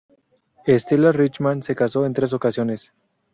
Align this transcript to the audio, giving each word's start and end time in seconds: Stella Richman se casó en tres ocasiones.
Stella 0.65 1.11
Richman 1.11 1.61
se 1.61 1.75
casó 1.75 2.07
en 2.07 2.13
tres 2.13 2.33
ocasiones. 2.33 2.91